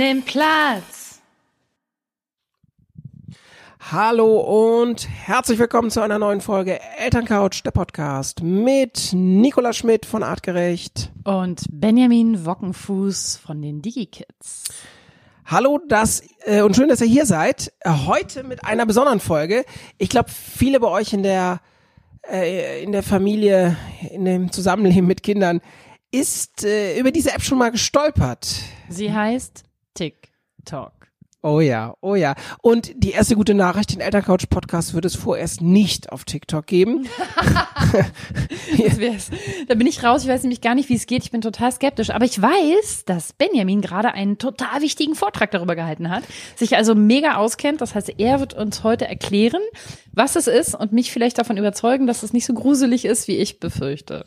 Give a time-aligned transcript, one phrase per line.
[0.00, 1.20] Nimm Platz.
[3.92, 10.22] Hallo und herzlich willkommen zu einer neuen Folge Elterncouch, der Podcast mit Nicola Schmidt von
[10.22, 11.12] Artgerecht.
[11.24, 14.64] Und Benjamin Wockenfuß von den DigiKids.
[15.44, 17.70] Hallo, das äh, und schön, dass ihr hier seid.
[17.80, 19.66] Äh, heute mit einer besonderen Folge.
[19.98, 21.60] Ich glaube, viele bei euch in der
[22.26, 23.76] äh, in der Familie,
[24.10, 25.60] in dem Zusammenleben mit Kindern
[26.10, 28.48] ist äh, über diese App schon mal gestolpert.
[28.88, 31.00] Sie heißt TikTok.
[31.42, 32.34] Oh ja, oh ja.
[32.60, 37.08] Und die erste gute Nachricht, den Elterncouch Podcast wird es vorerst nicht auf TikTok geben.
[39.68, 40.22] Da bin ich raus.
[40.22, 41.24] Ich weiß nämlich gar nicht, wie es geht.
[41.24, 42.10] Ich bin total skeptisch.
[42.10, 46.22] Aber ich weiß, dass Benjamin gerade einen total wichtigen Vortrag darüber gehalten hat,
[46.56, 47.80] sich also mega auskennt.
[47.80, 49.62] Das heißt, er wird uns heute erklären,
[50.12, 53.36] was es ist und mich vielleicht davon überzeugen, dass es nicht so gruselig ist, wie
[53.36, 54.24] ich befürchte.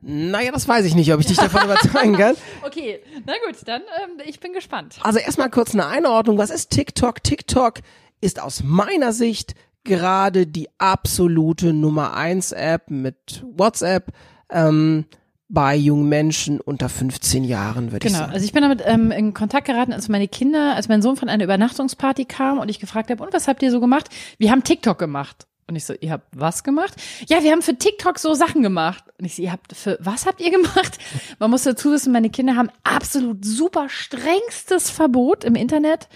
[0.00, 2.36] Naja, das weiß ich nicht, ob ich dich davon überzeugen kann.
[2.64, 4.96] Okay, na gut, dann ähm, ich bin gespannt.
[5.02, 6.38] Also erstmal kurz eine Einordnung.
[6.38, 7.22] Was ist TikTok?
[7.22, 7.74] TikTok
[8.20, 9.54] ist aus meiner Sicht
[9.84, 14.12] gerade die absolute Nummer eins App mit WhatsApp
[14.50, 15.06] ähm,
[15.48, 18.32] bei jungen Menschen unter 15 Jahren, würde ich Genau, sagen.
[18.34, 21.28] also ich bin damit ähm, in Kontakt geraten, als meine Kinder, als mein Sohn von
[21.30, 24.10] einer Übernachtungsparty kam und ich gefragt habe, und was habt ihr so gemacht?
[24.36, 25.46] Wir haben TikTok gemacht.
[25.68, 26.94] Und ich so, ihr habt was gemacht?
[27.28, 29.04] Ja, wir haben für TikTok so Sachen gemacht.
[29.18, 30.98] Und ich so, ihr habt für was habt ihr gemacht?
[31.38, 36.08] Man muss dazu wissen, meine Kinder haben absolut super strengstes Verbot im Internet,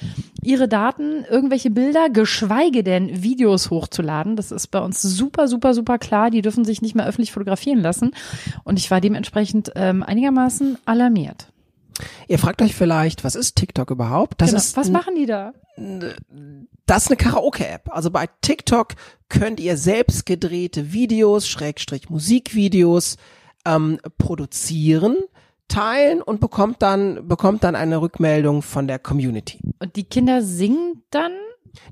[0.42, 4.36] ihre Daten, irgendwelche Bilder, geschweige denn Videos hochzuladen.
[4.36, 6.31] Das ist bei uns super, super, super klar.
[6.31, 8.12] Die dürfen sich nicht mehr öffentlich fotografieren lassen.
[8.64, 11.48] Und ich war dementsprechend ähm, einigermaßen alarmiert.
[12.27, 14.41] Ihr fragt euch vielleicht, was ist TikTok überhaupt?
[14.41, 14.59] Das Genau.
[14.61, 15.53] ist was machen die da?
[16.86, 17.91] Das ist eine Karaoke-App.
[17.91, 18.94] Also bei TikTok
[19.28, 23.16] könnt ihr selbst gedrehte Videos, Schrägstrich Musikvideos
[23.65, 25.16] ähm, produzieren,
[25.69, 29.60] teilen und bekommt dann bekommt dann eine Rückmeldung von der Community.
[29.78, 31.32] Und die Kinder singen dann?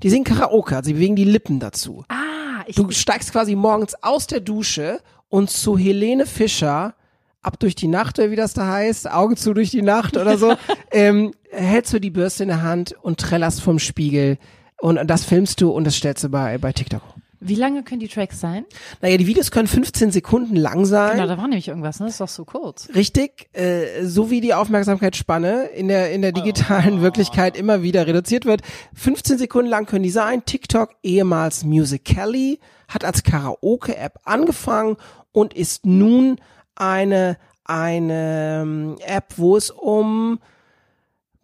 [0.03, 2.03] Die singen Karaoke, also sie bewegen die Lippen dazu.
[2.09, 4.99] Ah, ich, Du steigst quasi morgens aus der Dusche
[5.29, 6.93] und zu Helene Fischer
[7.41, 10.37] ab durch die Nacht oder wie das da heißt, Augen zu durch die Nacht oder
[10.37, 10.53] so,
[10.91, 14.37] ähm, hältst du die Bürste in der Hand und trällerst vom Spiegel
[14.81, 17.03] und das filmst du und das stellst du bei, bei TikTok.
[17.39, 18.65] wie lange können die Tracks sein?
[19.01, 21.17] Naja, die Videos können 15 Sekunden lang sein.
[21.17, 22.07] Genau, da war nämlich irgendwas, ne?
[22.07, 22.89] Das ist doch so kurz.
[22.95, 28.45] Richtig, äh, so wie die Aufmerksamkeitsspanne in der, in der digitalen Wirklichkeit immer wieder reduziert
[28.45, 28.61] wird.
[28.95, 30.45] 15 Sekunden lang können die sein.
[30.45, 34.97] TikTok, ehemals Musical.ly, hat als Karaoke-App angefangen
[35.31, 36.37] und ist nun
[36.75, 40.39] eine, eine ähm, App, wo es um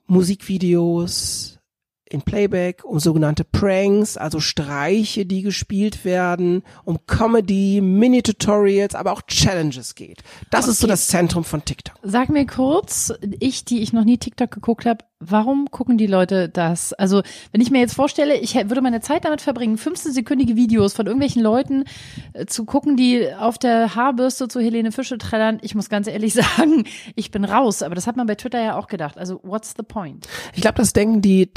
[0.08, 1.56] Musikvideos
[2.09, 9.22] in Playback, um sogenannte Pranks, also Streiche, die gespielt werden, um Comedy, Mini-Tutorials, aber auch
[9.23, 10.23] Challenges geht.
[10.50, 10.94] Das ist so Okay.
[10.94, 11.95] das Zentrum von TikTok.
[12.03, 16.47] Sag mir kurz, ich, die ich noch nie TikTok geguckt habe, warum gucken die Leute
[16.47, 16.94] das?
[16.94, 21.07] Also, wenn ich mir jetzt vorstelle, ich würde meine Zeit damit verbringen, 15-sekündige Videos von
[21.07, 21.85] irgendwelchen Leuten
[22.34, 26.34] äh, zu gucken, die auf der Haarbürste zu Helene Fische trällern, ich muss ganz ehrlich
[26.35, 26.85] sagen,
[27.16, 27.81] ich bin raus.
[27.81, 29.18] Aber das hat man bei Twitter ja auch gedacht.
[29.18, 30.28] Also, what's the point?
[30.53, 31.47] Ich glaube, das denken die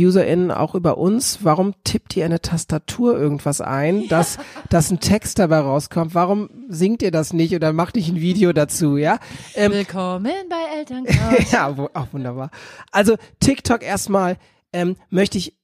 [0.00, 1.40] TikTok-UserInnen auch über uns.
[1.42, 4.38] Warum tippt ihr in eine Tastatur irgendwas ein, dass,
[4.70, 6.14] dass ein Text dabei rauskommt?
[6.14, 9.18] Warum singt ihr das nicht oder macht nicht ein Video dazu, ja?
[9.54, 11.52] Ähm, Willkommen bei Elterncouch.
[11.52, 12.50] ja, wo, auch wunderbar.
[12.90, 14.36] Also TikTok erstmal
[14.72, 15.56] ähm, möchte ich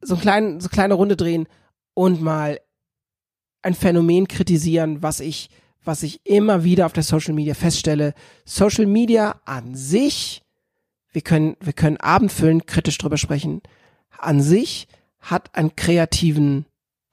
[0.00, 1.46] so, einen kleinen, so kleine Runde drehen
[1.94, 2.60] und mal
[3.62, 5.48] ein Phänomen kritisieren, was ich,
[5.84, 8.14] was ich immer wieder auf der Social Media feststelle.
[8.44, 10.42] Social Media an sich,
[11.12, 13.62] wir können, wir können abendfüllend kritisch drüber sprechen,
[14.18, 14.88] an sich
[15.20, 16.66] hat einen kreativen,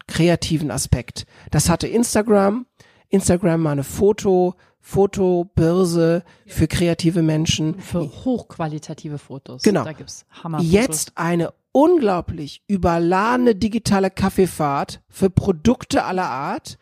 [0.08, 1.26] kreativen Aspekt.
[1.52, 2.66] Das hatte Instagram.
[3.10, 7.80] Instagram war eine Foto, Fotobörse für kreative Menschen.
[7.80, 9.64] Für hochqualitative Fotos.
[9.64, 9.84] Genau.
[9.84, 10.62] Da gibt's Hammer.
[10.62, 16.78] Jetzt eine unglaublich überladene digitale Kaffeefahrt für Produkte aller Art.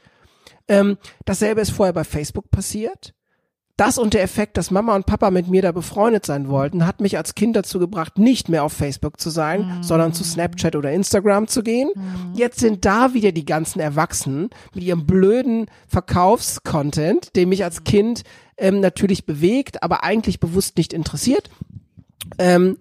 [0.67, 3.13] Ähm, dasselbe ist vorher bei Facebook passiert.
[3.75, 7.01] Das und der Effekt, dass Mama und Papa mit mir da befreundet sein wollten, hat
[7.01, 10.91] mich als Kind dazu gebracht, nicht mehr auf Facebook zu sein, sondern zu Snapchat oder
[10.91, 11.89] Instagram zu gehen.
[12.35, 18.23] Jetzt sind da wieder die ganzen Erwachsenen mit ihrem blöden Verkaufscontent, den mich als Kind
[18.57, 21.49] ähm, natürlich bewegt, aber eigentlich bewusst nicht interessiert.
[22.37, 22.77] Ähm,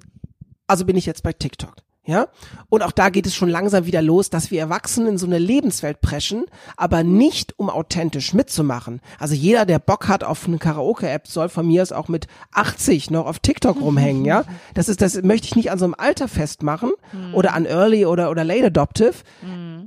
[0.66, 1.74] also bin ich jetzt bei TikTok.
[2.04, 2.26] Ja?
[2.68, 5.38] Und auch da geht es schon langsam wieder los, dass wir Erwachsenen in so eine
[5.38, 6.44] Lebenswelt preschen,
[6.76, 9.00] aber nicht um authentisch mitzumachen.
[9.20, 13.10] Also jeder, der Bock hat auf eine Karaoke-App, soll von mir aus auch mit 80
[13.10, 14.44] noch auf TikTok rumhängen, ja?
[14.74, 16.90] Das ist, das möchte ich nicht an so einem Alter festmachen
[17.34, 19.14] oder an Early oder, oder Late Adoptive.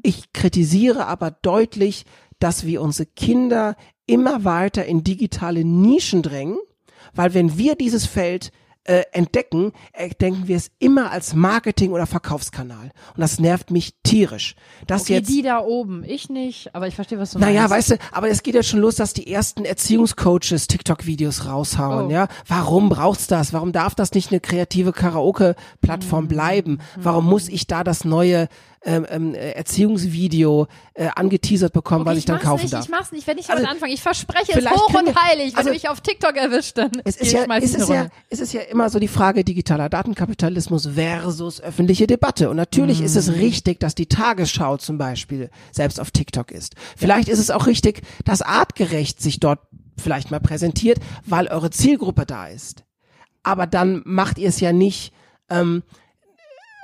[0.04, 2.06] Ich kritisiere aber deutlich,
[2.40, 3.76] dass wir unsere Kinder
[4.08, 6.58] immer weiter in digitale Nischen drängen,
[7.14, 8.52] weil wenn wir dieses Feld
[8.86, 9.72] äh, entdecken,
[10.22, 12.92] denken wir es immer als Marketing- oder Verkaufskanal.
[13.16, 14.56] Und das nervt mich tierisch.
[14.88, 17.72] Dass Okay, jetzt, die da oben, ich nicht, aber ich verstehe, was du naja, meinst.
[17.74, 22.10] weißt du, aber es geht jetzt schon los, dass die ersten Erziehungscoaches TikTok-Videos raushauen, Oh.
[22.12, 22.28] ja.
[22.48, 23.54] Warum braucht's das?
[23.54, 24.96] Warum darf das nicht eine kreative Mhm.
[24.96, 26.80] Karaoke-Plattform bleiben?
[26.96, 28.48] Warum muss ich da das neue
[28.86, 32.86] ähm, ähm, äh, Erziehungsvideo äh, angeteasert bekommen, Okay, weil ich dann mach's kaufen nicht, darf?
[32.86, 33.94] Ich mach's nicht, ich werde nicht Also, damit anfangen.
[33.94, 35.54] Ich verspreche es hoch und wir- heilig.
[35.54, 38.08] Wenn also- du mich auf TikTok erwischt, dann Es ist ja, es ich ist ja,
[38.30, 42.50] es ist ja immer so die Frage digitaler Datenkapitalismus versus öffentliche Debatte.
[42.50, 43.20] Und natürlich ist Mhm.
[43.20, 46.76] es richtig, dass die Tagesschau zum Beispiel selbst auf TikTok ist.
[46.96, 49.60] Vielleicht ist es auch richtig, dass artgerecht sich dort
[49.98, 52.84] vielleicht mal präsentiert, weil eure Zielgruppe da ist.
[53.44, 55.14] Aber dann macht ihr es ja nicht,
[55.50, 55.84] ähm,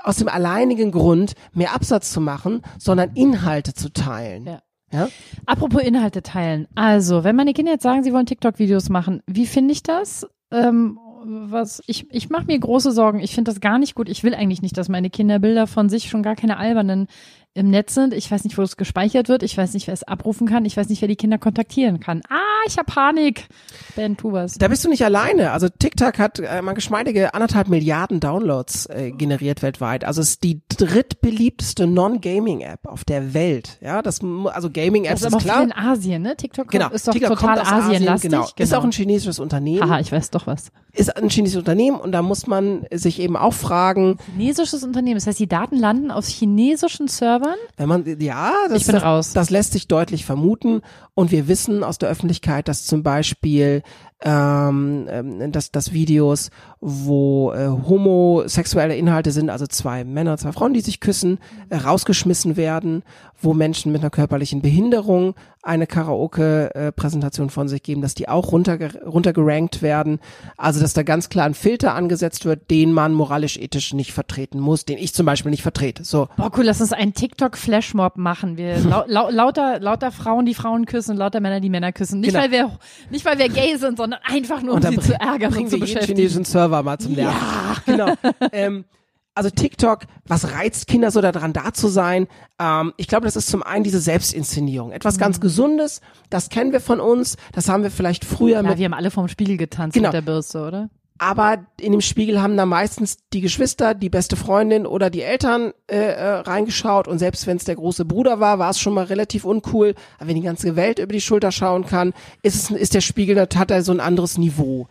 [0.04, 4.46] aus dem alleinigen Grund, mehr Absatz zu machen, sondern Inhalte zu teilen.
[4.46, 4.60] Ja.
[4.92, 5.08] Ja?
[5.46, 6.68] Apropos Inhalte teilen.
[6.76, 10.28] Also, wenn meine Kinder jetzt sagen, sie wollen TikTok-Videos machen, wie finde ich das?
[10.52, 13.20] Ähm, was ich ich mache mir große Sorgen.
[13.20, 14.10] Ich finde das gar nicht gut.
[14.10, 17.08] Ich will eigentlich nicht, dass meine Kinder Bilder von sich schon gar keine albernen
[17.54, 18.14] im Netz sind.
[18.14, 19.44] Ich weiß nicht, wo es gespeichert wird.
[19.44, 20.64] Ich weiß nicht, wer es abrufen kann.
[20.64, 22.22] Ich weiß nicht, wer die Kinder kontaktieren kann.
[22.30, 23.48] Ah, ich habe Panik.
[23.96, 24.58] Ben, tu was.
[24.58, 25.52] Da bist du nicht alleine.
[25.52, 30.06] Also TikTok hat äh, mal geschmeidige anderthalb Milliarden Downloads äh, generiert weltweit.
[30.06, 33.78] Also es ist die drittbeliebteste Non-Gaming-App auf der Welt.
[33.82, 35.64] Ja, das also Gaming-Apps ist ist, klar.
[35.64, 36.38] in Asien, ne?
[36.38, 38.32] TikTok Genau, ist doch TikTok total kommt aus asienlastig.
[38.32, 38.48] Genau.
[38.56, 39.90] Ist auch ein chinesisches Unternehmen.
[39.90, 40.72] Haha, ich weiß doch was.
[40.94, 45.16] Ist ein chinesisches Unternehmen und da muss man sich eben auch fragen, Chinesisches Unternehmen.
[45.16, 47.41] Das heißt, die Daten landen auf chinesischen Servern.
[47.78, 49.34] Wenn man ja, das, Ich bin das, raus.
[49.34, 50.82] das lässt sich deutlich vermuten
[51.14, 53.84] und wir wissen aus der Öffentlichkeit, dass zum Beispiel
[54.24, 60.74] ähm, ähm, dass, dass Videos, wo äh, homosexuelle Inhalte sind, also zwei Männer, zwei Frauen,
[60.74, 61.40] die sich küssen,
[61.70, 63.04] äh, rausgeschmissen werden,
[63.42, 65.34] wo Menschen mit einer körperlichen Behinderung
[65.64, 70.20] eine Karaoke-Präsentation von sich geben, dass die auch runterge runtergerankt werden.
[70.58, 74.86] Also dass da ganz klar ein Filter angesetzt wird, den man moralisch-ethisch nicht vertreten muss,
[74.86, 76.04] den ich zum Beispiel nicht vertrete.
[76.04, 76.28] So.
[76.38, 78.58] Boah, cool, lass uns einen TikTok-Flashmob machen.
[78.58, 82.20] Wir lau lau lauter, lauter Frauen, die Frauen küssen lauter Männer, die Männer küssen.
[82.22, 82.44] Nicht, Genau.
[82.44, 82.72] weil wir,
[83.10, 85.80] nicht weil wir gay sind, sondern einfach nur, um sie zu ärgern bringen und zu
[85.80, 86.18] beschäftigen.
[86.18, 87.38] chinesischen Server mal zum Lernen.
[87.86, 88.14] Genau.
[88.52, 88.86] ähm,
[89.34, 92.28] also TikTok, was reizt Kinder so daran, da zu sein?
[92.60, 94.92] Ähm, ich glaube, das ist zum einen diese Selbstinszenierung.
[94.92, 95.42] Etwas ganz Mhm.
[95.42, 98.94] Gesundes, das kennen wir von uns, das haben wir vielleicht früher Ja, mit, wir haben
[98.94, 100.10] alle vorm Spiegel getanzt Genau.
[100.10, 100.90] mit der Bürste, oder?
[101.22, 105.72] Aber in dem Spiegel haben da meistens die Geschwister, die beste Freundin oder die Eltern
[105.86, 109.04] äh, äh, reingeschaut und selbst wenn es der große Bruder war, war es schon mal
[109.06, 109.94] relativ uncool.
[110.18, 113.40] Aber wenn die ganze Welt über die Schulter schauen kann, ist es ist der Spiegel,
[113.40, 114.88] hat er so ein anderes Niveau.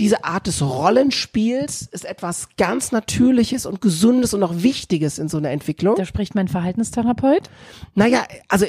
[0.00, 5.36] Diese Art des Rollenspiels ist etwas ganz Natürliches und Gesundes und auch Wichtiges in so
[5.36, 5.96] einer Entwicklung.
[5.96, 7.50] Da spricht mein Verhaltenstherapeut.
[7.94, 8.64] Naja, also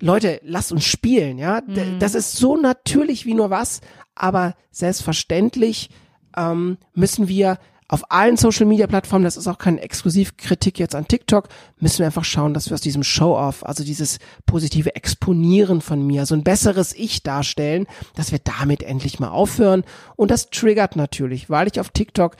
[0.00, 1.62] Leute, lasst uns spielen, ja.
[1.64, 2.00] Mhm.
[2.00, 3.82] Das ist so natürlich wie nur was,
[4.16, 5.90] aber selbstverständlich
[6.36, 11.06] ähm, müssen wir auf allen Social Media Plattformen, das ist auch keine Exklusivkritik jetzt an
[11.06, 11.48] TikTok,
[11.78, 16.26] müssen wir einfach schauen, dass wir aus diesem Show-off, also dieses positive Exponieren von mir,
[16.26, 17.86] so ein besseres Ich darstellen,
[18.16, 19.84] dass wir damit endlich mal aufhören.
[20.16, 22.36] Und das triggert natürlich, weil ich auf TikTok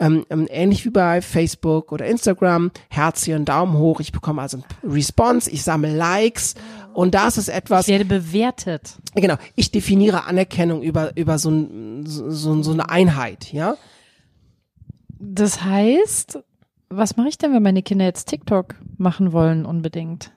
[0.00, 5.50] ähm, ähm, ähnlich wie bei Facebook oder Instagram, Herzchen, Daumen hoch, ich bekomme also Response,
[5.50, 6.54] ich sammle Likes
[6.94, 8.94] und das ist etwas, Ich werde bewertet.
[9.14, 13.76] genau, ich definiere Anerkennung über, über so, ein, so, so eine Einheit, ja.
[15.20, 16.38] Das heißt,
[16.90, 20.30] was mache ich denn, wenn meine Kinder jetzt TikTok machen wollen unbedingt?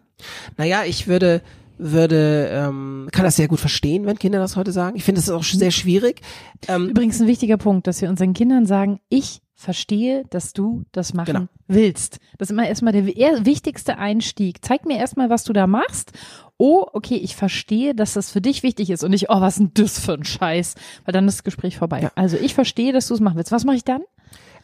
[0.58, 1.42] Naja, ich würde,
[1.78, 4.96] würde, ähm, kann das sehr gut verstehen, wenn Kinder das heute sagen.
[4.96, 6.22] Ich finde das ist auch sch- sehr schwierig.
[6.68, 11.14] Ähm, Übrigens ein wichtiger Punkt, dass wir unseren Kindern sagen, ich verstehe, dass du das
[11.14, 11.48] machen Genau.
[11.68, 12.20] willst.
[12.38, 14.64] Das ist immer erstmal der wichtigste Einstieg.
[14.66, 16.12] Zeig mir erstmal, was du da machst.
[16.58, 19.60] Oh, okay, ich verstehe, dass das für dich wichtig ist und nicht, oh, was ist
[19.60, 20.76] denn das für ein Scheiß?
[21.06, 22.02] Weil dann ist das Gespräch vorbei.
[22.02, 22.12] Ja.
[22.16, 23.52] Also ich verstehe, dass du es machen willst.
[23.52, 24.02] Was mache ich dann?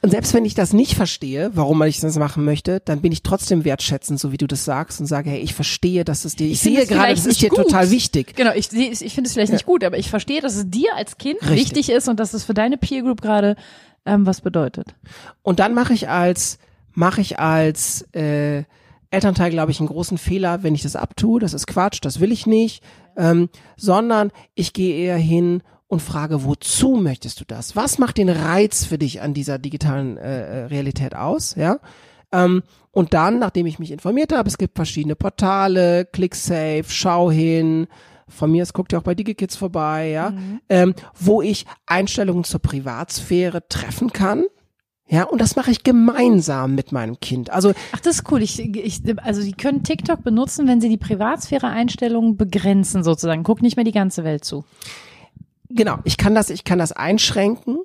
[0.04, 3.24] Und selbst wenn ich das nicht verstehe, warum ich das machen möchte, dann bin ich
[3.24, 6.46] trotzdem wertschätzend, so wie du das sagst, und sage, hey, ich verstehe, dass es dir,
[6.46, 7.64] ich, Ich sehe es gerade, das ist dir gut.
[7.64, 8.36] total wichtig.
[8.36, 10.94] Genau, ich, sehe- ich finde es vielleicht nicht gut, aber ich verstehe, dass es dir
[10.96, 11.58] als Kind Richtig.
[11.58, 13.56] wichtig ist und dass es für deine Peer Group gerade
[14.06, 14.96] ähm, was bedeutet.
[15.42, 16.60] Und dann mache ich als,
[16.94, 18.64] mache ich als äh,
[19.10, 21.40] Elternteil, glaube ich, einen großen Fehler, wenn ich das abtue.
[21.40, 22.84] Das ist Quatsch, das will ich nicht.
[23.16, 27.76] Ähm, sondern ich gehe eher hin und frage, wozu möchtest du das?
[27.76, 31.56] Was macht den Reiz für dich an dieser digitalen äh, äh, Realität aus?
[31.56, 31.80] Ja.
[32.32, 37.88] Ähm, und dann, nachdem ich mich informiert habe, es gibt verschiedene Portale, ClickSafe, Schau hin,
[38.28, 40.34] von mir, es guckt ja auch bei DigiKids vorbei, ja,
[40.70, 44.46] ähm, wo ich Einstellungen zur Privatsphäre treffen kann.
[45.10, 47.50] Ja, und das mache ich gemeinsam mit meinem Kind.
[47.50, 48.42] Also Ach, das ist cool.
[48.42, 53.44] Ich, ich, also die können TikTok benutzen, wenn sie die Privatsphäre-Einstellungen begrenzen sozusagen.
[53.44, 54.66] Guck nicht mehr die ganze Welt zu.
[55.70, 57.78] genau, ich kann das, ich kann das einschränken.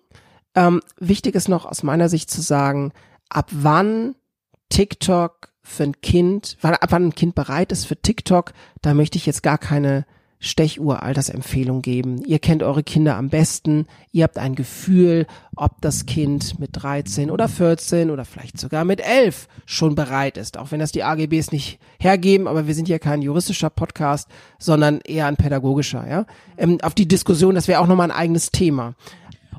[0.57, 2.93] ähm, wichtig ist noch aus meiner Sicht zu sagen,
[3.29, 4.17] ab wann
[4.69, 9.17] TikTok für ein Kind, wann, ab wann ein Kind bereit ist für TikTok, da möchte
[9.17, 10.07] ich jetzt gar keine
[10.45, 12.21] Stechuhr Altersempfehlung geben.
[12.27, 13.87] Ihr kennt eure Kinder am besten.
[14.11, 19.01] Ihr habt ein Gefühl, ob das Kind mit 13 oder 14 oder vielleicht sogar mit
[19.01, 20.59] 11 schon bereit ist.
[20.59, 25.01] Auch wenn das die AGBs nicht hergeben, aber wir sind ja kein juristischer Podcast, sondern
[25.03, 26.27] eher ein pädagogischer, ja.
[26.59, 28.95] Ähm, auf die Diskussion, das wäre auch nochmal ein eigenes Thema.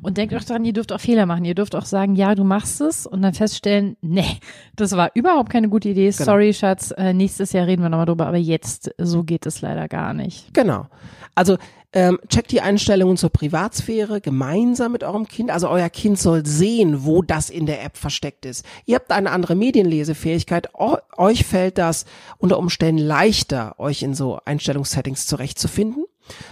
[0.04, 1.46] Und denkt auch daran, ihr dürft auch Fehler machen.
[1.46, 4.38] Ihr dürft auch sagen, ja, du machst es und dann feststellen, nee,
[4.76, 6.10] das war überhaupt keine gute Idee.
[6.12, 6.24] Genau.
[6.24, 9.88] Sorry, Schatz, äh, nächstes Jahr reden wir nochmal drüber, aber jetzt, so geht es leider
[9.88, 10.54] gar nicht.
[10.54, 10.88] Genau.
[11.36, 11.58] Also
[11.94, 15.52] ähm, checkt die Einstellungen zur Privatsphäre gemeinsam mit eurem Kind.
[15.52, 18.66] Also euer Kind soll sehen, wo das in der App versteckt ist.
[18.86, 20.70] Ihr habt eine andere Medienlesefähigkeit.
[20.74, 22.06] O euch fällt das
[22.40, 26.06] unter Umständen leichter, euch in so Einstellungssettings zurechtzufinden.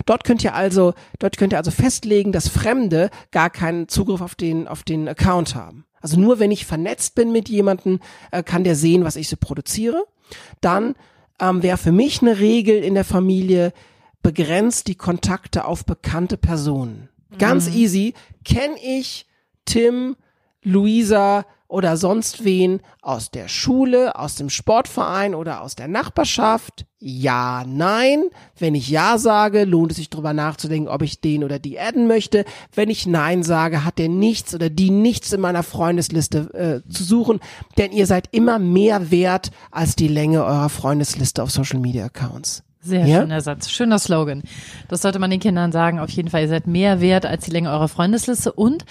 [0.05, 4.35] Dort könnt ihr also, dort könnt ihr also festlegen, dass Fremde gar keinen Zugriff auf
[4.35, 5.85] den, auf den Account haben.
[6.01, 7.99] Also nur wenn ich vernetzt bin mit jemandem,
[8.31, 10.03] äh, kann der sehen, was ich so produziere.
[10.59, 10.95] Dann
[11.39, 13.73] ähm, wäre für mich eine Regel in der Familie,
[14.23, 17.09] begrenzt die Kontakte auf bekannte Personen.
[17.37, 17.75] Ganz mhm.
[17.75, 18.13] easy.
[18.43, 19.25] Kenn ich
[19.65, 20.15] Tim,
[20.63, 26.85] Luisa, oder sonst wen aus der Schule, aus dem Sportverein oder aus der Nachbarschaft?
[26.99, 28.25] Ja, nein.
[28.59, 32.07] Wenn ich Ja sage, lohnt es sich drüber nachzudenken, ob ich den oder die adden
[32.07, 32.43] möchte.
[32.75, 37.05] Wenn ich Nein sage, hat der nichts oder die nichts in meiner Freundesliste äh, zu
[37.05, 37.39] suchen,
[37.77, 42.63] denn ihr seid immer mehr wert als die Länge eurer Freundesliste auf Social Media Accounts.
[42.83, 43.21] Sehr ja?
[43.21, 44.41] schöner Satz, schöner Slogan.
[44.88, 46.00] Das sollte man den Kindern sagen.
[46.00, 48.51] Auf jeden Fall, ihr seid mehr wert als die Länge eurer Freundesliste.
[48.51, 48.85] Und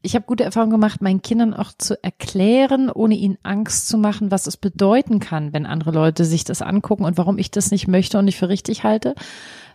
[0.00, 4.30] ich habe gute Erfahrungen gemacht, meinen Kindern auch zu erklären, ohne ihnen Angst zu machen,
[4.30, 7.86] was es bedeuten kann, wenn andere Leute sich das angucken und warum ich das nicht
[7.86, 9.14] möchte und nicht für richtig halte.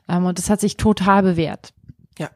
[0.08, 1.74] Ähm, und das hat sich total bewährt.
[2.18, 2.30] Ja,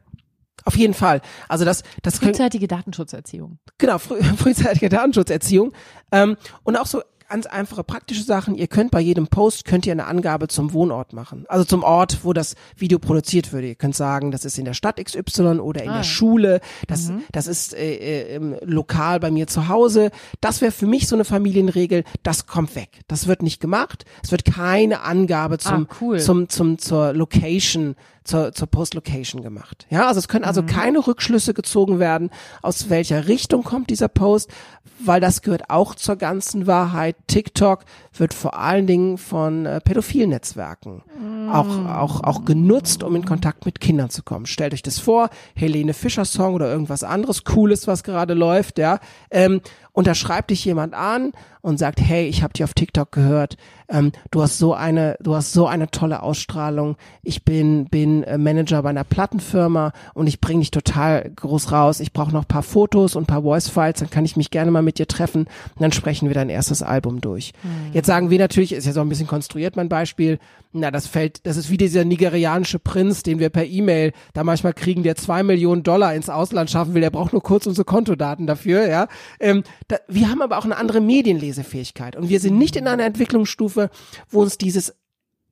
[0.64, 1.20] auf jeden Fall.
[1.48, 3.58] Also das, das frühzeitige Datenschutzerziehung.
[3.78, 5.72] Genau, früh, frühzeitige Datenschutzerziehung
[6.12, 7.02] ähm, und auch so
[7.34, 8.54] ganz einfache praktische Sachen.
[8.54, 11.46] Ihr könnt bei jedem Post könnt ihr eine Angabe zum Wohnort machen.
[11.48, 13.66] Also zum Ort, wo das Video produziert würde.
[13.66, 15.96] Ihr könnt sagen, das ist in der Stadt XY oder in ah.
[15.96, 16.60] der Schule.
[16.86, 17.24] Das, mhm.
[17.32, 20.12] das ist äh, äh, lokal bei mir zu Hause.
[20.40, 22.04] Das wäre für mich so eine Familienregel.
[22.22, 23.00] Das kommt weg.
[23.08, 24.04] Das wird nicht gemacht.
[24.22, 26.20] Es wird keine Angabe zum, ah, cool.
[26.20, 29.86] zum, zum, zur Location zur, zur Post-Location gemacht.
[29.90, 30.66] Ja, also es können also mhm.
[30.66, 32.30] keine Rückschlüsse gezogen werden,
[32.62, 34.50] aus welcher Richtung kommt dieser Post,
[34.98, 37.16] weil das gehört auch zur ganzen Wahrheit.
[37.26, 37.84] TikTok
[38.14, 41.48] wird vor allen Dingen von äh, pädophilen Netzwerken mhm.
[41.50, 44.46] auch, auch, auch genutzt, um in Kontakt mit Kindern zu kommen.
[44.46, 48.98] Stellt euch das vor, Helene Fischer Song oder irgendwas anderes Cooles, was gerade läuft, ja.
[49.30, 49.60] Ähm,
[49.92, 51.30] und da schreibt dich jemand an
[51.62, 53.56] und sagt, hey, ich habe dich auf TikTok gehört,
[53.88, 56.96] ähm, du hast so eine, du hast so eine tolle Ausstrahlung.
[57.22, 62.00] Ich bin bin äh, Manager bei einer Plattenfirma und ich bringe dich total groß raus.
[62.00, 64.82] Ich brauche noch paar Fotos und paar Voice Files, dann kann ich mich gerne mal
[64.82, 67.52] mit dir treffen und dann sprechen wir dein erstes Album durch.
[67.62, 67.92] Mhm.
[67.92, 70.38] Jetzt sagen wir natürlich, ist ja so ein bisschen konstruiert mein Beispiel.
[70.72, 74.74] Na, das fällt, das ist wie dieser nigerianische Prinz, den wir per E-Mail da manchmal
[74.74, 77.00] kriegen, der zwei Millionen Dollar ins Ausland schaffen will.
[77.00, 79.08] Der braucht nur kurz unsere Kontodaten dafür, ja.
[79.40, 83.04] Ähm, da, wir haben aber auch eine andere Medienlesefähigkeit und wir sind nicht in einer
[83.04, 83.90] Entwicklungsstufe,
[84.28, 84.94] wo uns dieses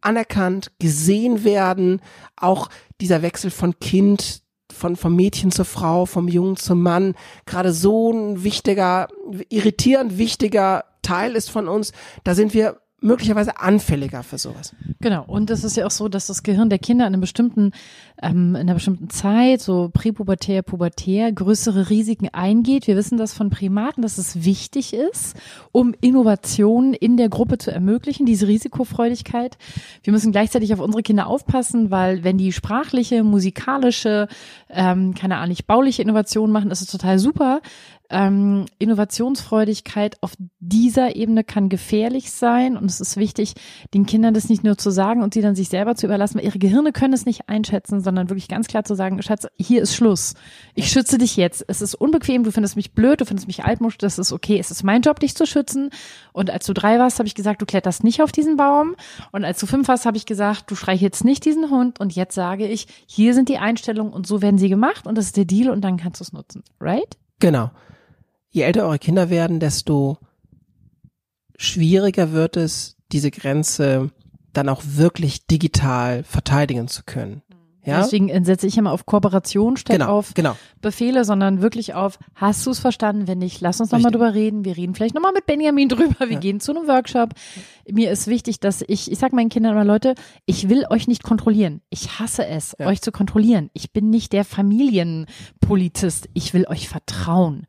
[0.01, 2.01] anerkannt, gesehen werden,
[2.37, 2.69] auch
[3.01, 4.42] dieser Wechsel von Kind
[4.83, 7.15] von vom Mädchen zur Frau, vom Jungen zum Mann,
[7.47, 9.07] gerade so ein wichtiger,
[9.49, 11.93] irritierend wichtiger Teil ist von uns.
[12.25, 14.75] Da sind wir möglicherweise anfälliger für sowas.
[15.01, 15.25] Genau.
[15.27, 17.73] Und es ist ja auch so, dass das Gehirn der Kinder in einer bestimmten,
[18.23, 22.87] ähm, in einer bestimmten Zeit, so präpubertär, pubertär, größere Risiken eingeht.
[22.87, 25.37] Wir wissen das von Primaten, dass es wichtig ist,
[25.73, 29.59] um Innovationen in der Gruppe zu ermöglichen, diese Risikofreudigkeit.
[30.05, 34.29] Wir müssen gleichzeitig auf unsere Kinder aufpassen, weil wenn die sprachliche, musikalische,
[34.71, 37.61] ähm, keine Ahnung, bauliche Innovationen machen, ist es total super
[38.13, 43.55] ähm, Innovationsfreudigkeit auf dieser Ebene kann gefährlich sein und es ist wichtig,
[43.95, 46.45] den Kindern das nicht nur zu sagen und sie dann sich selber zu überlassen, weil
[46.45, 49.97] ihre Gehirne können es nicht einschätzen, sondern wirklich ganz klar zu sagen, Schatz, hier ist
[49.97, 50.35] Schluss.
[50.75, 51.65] Ich schütze dich jetzt.
[51.67, 54.59] Es ist unbequem, du findest mich blöd, du findest mich altmusch, das ist okay.
[54.59, 55.91] Es ist mein Job, dich zu schützen.
[56.33, 58.95] Und als du drei warst, habe ich gesagt, du kletterst nicht auf diesen Baum.
[59.33, 61.99] Und als du fünf warst, habe ich gesagt, du streichelst nicht diesen Hund.
[61.99, 65.27] Und jetzt sage ich, hier sind die Einstellungen und so werden sie gemacht und das
[65.27, 66.63] ist der Deal und dann kannst du es nutzen.
[66.81, 67.17] Right?
[67.39, 67.71] Genau
[68.53, 70.19] je älter eure Kinder werden, desto
[71.57, 74.11] schwieriger wird es, diese Grenze
[74.53, 77.43] dann auch wirklich digital verteidigen zu können.
[77.85, 78.01] Ja?
[78.03, 80.57] Deswegen setze ich immer auf Kooperation statt Genau, auf genau.
[80.81, 83.27] Befehle, sondern wirklich auf, hast du es verstanden?
[83.27, 84.65] Wenn nicht, lass uns nochmal drüber reden.
[84.65, 86.29] Wir reden vielleicht nochmal mit Benjamin drüber.
[86.29, 87.31] Wir gehen zu einem Workshop.
[87.91, 90.15] Mir ist wichtig, dass ich, ich sage meinen Kindern immer, Leute,
[90.47, 91.81] ich will euch nicht kontrollieren.
[91.91, 92.87] Ich hasse es, Ja.
[92.87, 93.69] euch zu kontrollieren.
[93.73, 96.29] Ich bin nicht der Familienpolizist.
[96.35, 97.67] Ich will euch vertrauen.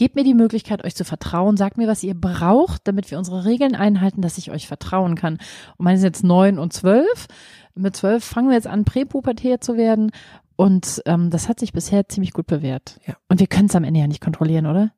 [0.00, 1.58] Gebt mir die Möglichkeit, euch zu vertrauen.
[1.58, 5.34] Sagt mir, was ihr braucht, damit wir unsere Regeln einhalten, dass ich euch vertrauen kann.
[5.76, 7.26] Und meine sind jetzt neun und zwölf.
[7.74, 10.10] Mit zwölf fangen wir jetzt an, präpubertär zu werden.
[10.56, 12.98] Und ähm, das hat sich bisher ziemlich gut bewährt.
[13.06, 13.12] Ja.
[13.28, 14.90] Und wir können es am Ende ja nicht kontrollieren, oder?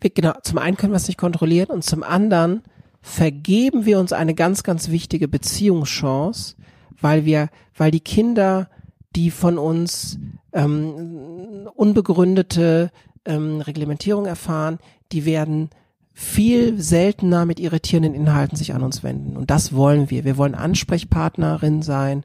[0.00, 2.62] Wir, genau, zum einen können wir es nicht kontrollieren und zum anderen
[3.02, 6.56] vergeben wir uns eine ganz, ganz wichtige Beziehungschance,
[6.98, 8.70] weil wir, weil die Kinder,
[9.14, 10.18] die von uns
[10.54, 12.90] ähm, unbegründete
[13.28, 14.78] ähm, Reglementierung erfahren,
[15.12, 15.70] die werden
[16.12, 19.36] viel seltener mit irritierenden Inhalten sich an uns wenden.
[19.36, 20.24] Und das wollen wir.
[20.24, 22.24] Wir wollen Ansprechpartnerin sein,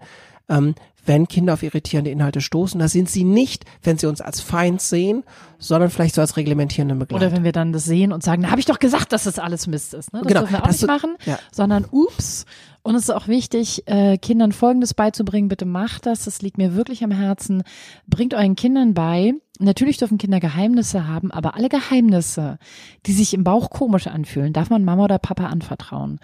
[0.49, 0.73] ähm,
[1.05, 2.79] wenn Kinder auf irritierende Inhalte stoßen.
[2.79, 5.23] Das sind sie nicht, wenn sie uns als Feind sehen,
[5.59, 7.25] sondern vielleicht so als reglementierende Begleiter.
[7.27, 9.37] Oder wenn wir dann das sehen und sagen, na, habe ich doch gesagt, dass das
[9.37, 10.13] alles Mist ist.
[10.13, 10.21] Ne?
[10.21, 11.37] Das Genau, dürfen wir auch nicht so- machen, ja.
[11.51, 12.45] sondern ups.
[12.83, 15.49] Und es ist auch wichtig, äh, Kindern Folgendes beizubringen.
[15.49, 16.23] Bitte macht das.
[16.25, 17.63] Das liegt mir wirklich am Herzen.
[18.07, 19.33] Bringt euren Kindern bei.
[19.59, 22.57] Natürlich dürfen Kinder Geheimnisse haben, aber alle Geheimnisse,
[23.05, 26.19] die sich im Bauch komisch anfühlen, darf man Mama oder Papa anvertrauen.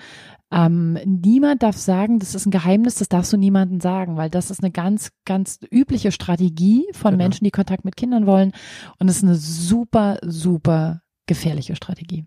[0.52, 4.50] Ähm, niemand darf sagen, das ist ein Geheimnis, das darfst du niemandem sagen, weil das
[4.50, 7.24] ist eine ganz, ganz übliche Strategie von Genau.
[7.24, 8.52] Menschen, die Kontakt mit Kindern wollen.
[8.98, 12.26] Und es ist eine super, super gefährliche Strategie.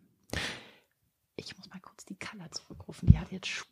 [1.35, 3.09] Ich muss mal kurz die Color zurückrufen.
[3.09, 3.65] Die hat jetzt Sch-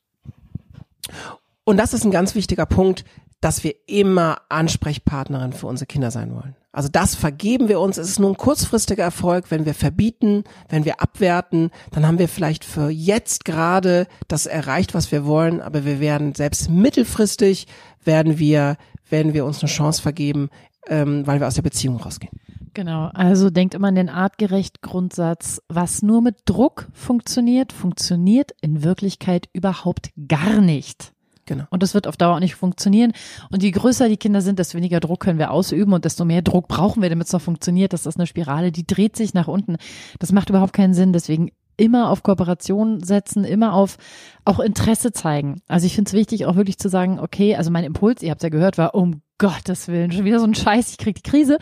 [1.62, 3.04] Und das ist ein ganz wichtiger Punkt,
[3.40, 6.56] dass wir immer Ansprechpartnerin für unsere Kinder sein wollen.
[6.72, 7.98] Also das vergeben wir uns.
[7.98, 12.28] Es ist nur ein kurzfristiger Erfolg, wenn wir verbieten, wenn wir abwerten, dann haben wir
[12.28, 17.66] vielleicht für jetzt gerade das erreicht, was wir wollen, aber wir werden selbst mittelfristig
[18.04, 18.76] werden wir,
[19.08, 20.48] werden wir uns eine Chance vergeben,
[20.86, 22.32] ähm, weil wir aus der Beziehung rausgehen.
[22.72, 28.84] Genau, also denkt immer an den artgerecht Grundsatz, was nur mit Druck funktioniert, funktioniert in
[28.84, 31.12] Wirklichkeit überhaupt gar nicht.
[31.50, 31.64] Genau.
[31.70, 33.12] Und das wird auf Dauer auch nicht funktionieren.
[33.50, 36.42] Und je größer die Kinder sind, desto weniger Druck können wir ausüben und desto mehr
[36.42, 37.92] Druck brauchen wir, damit es noch funktioniert.
[37.92, 39.76] Das ist eine Spirale, die dreht sich nach unten.
[40.20, 41.12] Das macht überhaupt keinen Sinn.
[41.12, 43.96] Deswegen immer auf Kooperation setzen, immer auf
[44.44, 45.60] auch Interesse zeigen.
[45.66, 48.44] Also ich finde es wichtig, auch wirklich zu sagen, okay, also mein Impuls, ihr habt
[48.44, 51.58] ja gehört, war, um Gottes Willen, schon wieder so ein Scheiß, ich krieg die Krise.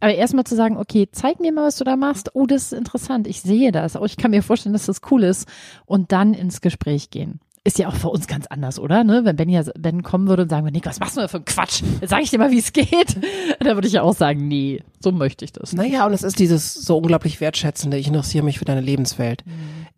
[0.00, 2.34] Aber erstmal zu sagen, okay, zeig mir mal, was du da machst.
[2.34, 3.28] Oh, das ist interessant.
[3.28, 3.94] Ich sehe das.
[3.94, 5.46] Oh, ich kann mir vorstellen, dass das cool ist.
[5.86, 7.38] Und dann ins Gespräch gehen.
[7.62, 9.04] Ist ja auch für uns ganz anders, oder?
[9.04, 9.26] Ne?
[9.26, 11.36] Wenn Ben ja Ben kommen würde und sagen würde, Nick, was machst du denn für
[11.36, 11.82] einen Quatsch?
[12.00, 13.18] Jetzt sag ich dir mal, wie es geht.
[13.60, 15.74] Dann würde ich ja auch sagen, nee, so möchte ich das.
[15.74, 19.44] Naja, und es ist dieses so unglaublich wertschätzende, ich interessiere mich für deine Lebenswelt.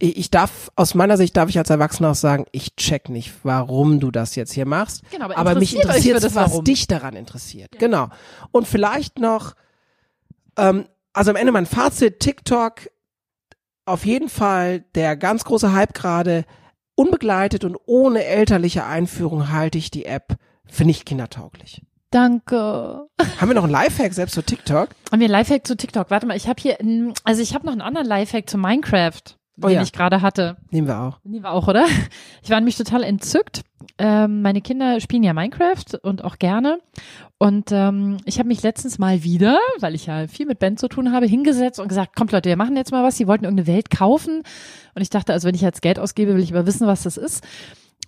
[0.01, 3.33] Ich, ich darf, aus meiner Sicht darf ich als Erwachsener auch sagen, ich check nicht,
[3.45, 5.03] warum du das jetzt hier machst.
[5.13, 6.65] Genau, aber aber mich interessiert das was Warum.
[6.65, 7.71] dich daran interessiert.
[7.79, 8.09] Genau.
[8.51, 9.55] Und vielleicht noch,
[10.59, 12.91] ähm, also am Ende mein Fazit, TikTok,
[13.85, 16.45] auf jeden Fall der ganz große Hype gerade,
[17.03, 20.37] unbegleitet und ohne elterliche Einführung halte ich die App
[20.67, 21.83] für nicht kindertauglich.
[22.11, 23.07] Danke.
[23.41, 24.91] Haben wir noch einen Lifehack selbst zu TikTok?
[25.11, 26.11] Haben wir einen Lifehack zu TikTok?
[26.11, 29.21] Warte mal, ich habe hier, ein- also ich habe noch einen anderen Lifehack zu Minecraft,
[29.63, 29.83] Oh den ja.
[29.83, 30.57] ich gerade hatte.
[30.71, 31.19] Nehmen wir auch.
[31.25, 31.87] Die war auch, oder?
[32.43, 33.63] Ich war nämlich total entzückt.
[33.99, 36.79] Ähm, meine Kinder spielen ja Minecraft und auch gerne.
[37.39, 40.89] Und ähm, ich habe mich letztens mal wieder, weil ich ja viel mit Ben zu
[40.89, 43.17] tun habe, hingesetzt und gesagt, kommt Leute, wir machen jetzt mal was.
[43.17, 44.43] Sie wollten irgendeine Welt kaufen.
[44.95, 47.17] Und ich dachte, also wenn ich jetzt Geld ausgebe, will ich aber wissen, was das
[47.17, 47.45] ist.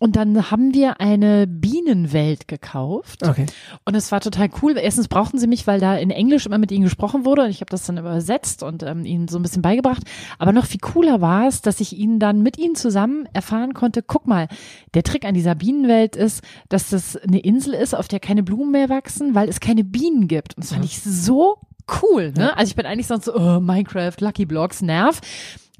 [0.04, 3.26] Und dann haben wir eine Bienenwelt gekauft.
[3.26, 3.46] Okay.
[3.86, 4.76] Und es war total cool.
[4.76, 7.62] Erstens brauchten sie mich, weil da in Englisch immer mit ihnen gesprochen wurde und ich
[7.62, 10.02] habe das dann übersetzt und ähm, ihnen so ein bisschen beigebracht.
[10.38, 14.02] Aber noch viel cooler war es, dass ich ihnen dann mit ihnen zusammen erfahren konnte,
[14.02, 14.48] guck mal,
[14.92, 18.72] der Trick an dieser Bienenwelt ist, dass das eine Insel ist, auf der keine Blumen
[18.72, 20.54] mehr wachsen, weil es keine Bienen gibt.
[20.54, 21.56] Und das fand ich so
[22.02, 22.34] cool.
[22.36, 22.54] Ne?
[22.58, 25.22] Also ich bin eigentlich sonst so, oh, Minecraft, Lucky Blocks, Nerv.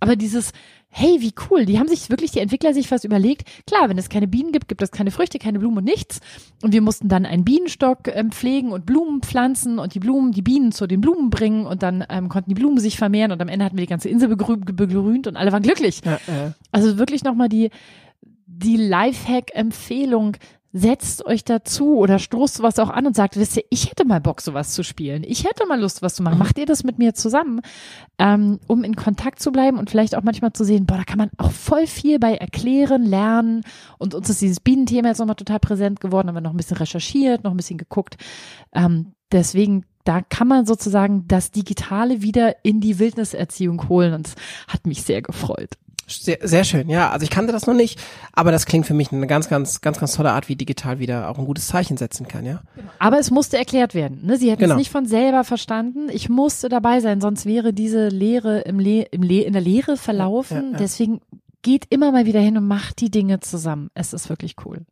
[0.01, 0.53] Aber dieses,
[0.89, 3.49] hey, wie cool, die haben sich wirklich, die Entwickler sich was überlegt.
[3.67, 6.21] Klar, wenn es keine Bienen gibt, gibt es keine Früchte, keine Blumen und nichts.
[6.63, 10.43] Und wir mussten dann einen Bienenstock ähm, pflegen und Blumen pflanzen und die Blumen, die
[10.43, 13.49] Bienen zu den Blumen bringen und dann ähm, konnten die Blumen sich vermehren und am
[13.49, 16.01] Ende hatten wir die ganze Insel begrü begrünt und alle waren glücklich.
[16.05, 16.53] Ja, äh.
[16.71, 17.71] Also wirklich nochmal die,
[18.47, 20.37] die Lifehack-Empfehlung.
[20.77, 24.21] Setzt euch dazu oder stoßt sowas auch an und sagt, wisst ihr, ich hätte mal
[24.21, 25.23] Bock, sowas zu spielen.
[25.25, 26.37] Ich hätte mal Lust, was zu machen.
[26.37, 27.61] Macht ihr das mit mir zusammen,
[28.19, 31.19] ähm, um in Kontakt zu bleiben und vielleicht auch manchmal zu sehen, boah, da kann
[31.19, 33.63] man auch voll viel bei erklären, lernen.
[33.99, 36.79] Und uns ist dieses Bienenthema jetzt nochmal total präsent geworden, haben wir noch ein bisschen
[36.79, 38.17] recherchiert, noch ein bisschen geguckt.
[38.73, 44.35] Ähm, deswegen, da kann man sozusagen das Digitale wieder in die Wildniserziehung holen und es
[44.67, 45.71] hat mich sehr gefreut.
[46.07, 47.11] Sehr, sehr schön, ja.
[47.11, 48.01] Also ich kannte das noch nicht,
[48.33, 51.29] aber das klingt für mich eine ganz, ganz, ganz, ganz tolle Art, wie digital wieder
[51.31, 52.63] auch ein gutes Zeichen setzen kann, ja.
[52.99, 54.21] Aber es musste erklärt werden.
[54.25, 54.37] Ne?
[54.37, 54.75] Sie hätten Genau.
[54.75, 56.09] es nicht von selber verstanden.
[56.11, 59.97] Ich musste dabei sein, sonst wäre diese Lehre im Le im Le in der Lehre
[59.97, 60.57] verlaufen.
[60.67, 60.79] Ja, ja.
[60.79, 61.21] Deswegen
[61.63, 63.91] geht immer mal wieder hin und macht die Dinge zusammen.
[63.95, 64.83] Es ist wirklich cool.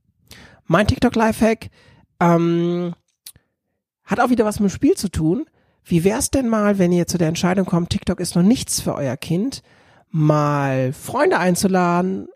[0.66, 1.68] Mein TikTok Lifehack
[2.20, 2.94] ähm,
[4.04, 5.44] hat auch wieder was mit dem Spiel zu tun.
[5.84, 8.94] Wie wär's denn mal, wenn ihr zu der Entscheidung kommt, TikTok ist noch nichts für
[8.94, 9.62] euer Kind,
[10.12, 12.28] mal Freunde einzuladen,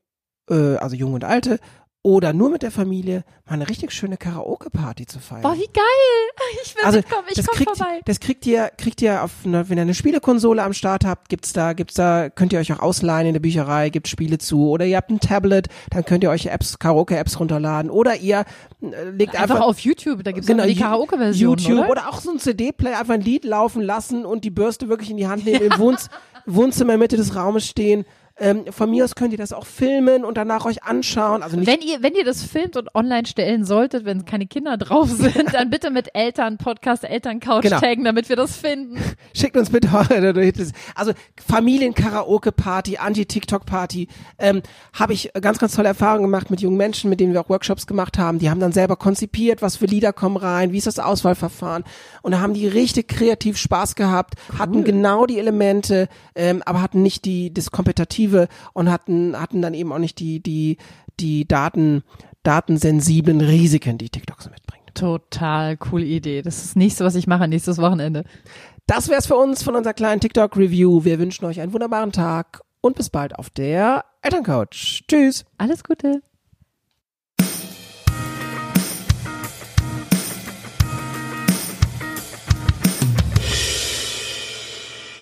[0.51, 1.61] äh, also junge und alte,
[2.07, 5.43] oder nur mit der Familie, mal eine richtig schöne Karaoke-Party zu feiern.
[5.43, 5.83] Boah, wie geil!
[6.63, 8.01] Ich will also mitkommen, ich das komm kriegt, vorbei.
[8.05, 11.53] das kriegt ihr, kriegt ihr auf einer, wenn ihr eine Spielekonsole am Start habt, gibt's
[11.53, 14.85] da, gibt's da, könnt ihr euch auch ausleihen in der Bücherei, gibt Spiele zu, oder
[14.85, 18.45] ihr habt ein Tablet, dann könnt ihr euch Apps, Karaoke-Apps runterladen, oder ihr
[18.81, 21.91] äh, legt Einfach, einfach, auf YouTube, da gibt's genau, die Karaoke-Version, YouTube oder?
[21.91, 22.09] oder?
[22.09, 25.27] auch so ein CD-Player, einfach ein Lied laufen lassen und die Bürste wirklich in die
[25.27, 26.09] Hand nehmen, im Wohns
[26.47, 28.05] Wohnzimmer in der Mitte des Raumes stehen.
[28.39, 31.43] Ähm, von mir aus könnt ihr das auch filmen und danach euch anschauen.
[31.43, 35.09] Also Wenn ihr, wenn ihr das filmt und online stellen solltet, wenn keine Kinder drauf
[35.11, 37.81] sind, dann bitte mit Eltern, Podcast, Elterncouch Genau.
[37.81, 38.99] taggen, damit wir das finden.
[39.35, 40.53] Schickt uns bitte eure
[40.95, 41.13] Also
[41.47, 44.09] Familien-Karaoke-Party, Anti-TikTok-Party.
[44.39, 47.49] Ähm, Habe ich ganz, ganz tolle Erfahrungen gemacht mit jungen Menschen, mit denen wir auch
[47.49, 48.39] Workshops gemacht haben.
[48.39, 51.85] Die haben dann selber konzipiert, was für Lieder kommen rein, wie ist das Auswahlverfahren.
[52.21, 57.03] Und da haben die richtig kreativ Spaß gehabt, hatten genau die Elemente, ähm, aber hatten
[57.03, 58.26] nicht die das Kompetitive
[58.73, 60.79] und hatten hatten dann eben auch nicht die die
[61.21, 62.03] die Daten
[62.43, 64.95] datensensiblen Risiken, die TikTok so mitbringt.
[64.95, 66.43] Total coole Idee.
[66.43, 68.25] Das ist das nächste, was ich mache nächstes Wochenende.
[68.87, 71.05] Das wär's für uns von unserer kleinen TikTok-Review.
[71.05, 75.03] Wir wünschen euch einen wunderbaren Tag und bis bald auf der Elterncouch.
[75.09, 75.45] Tschüss.
[75.59, 76.23] Alles Gute.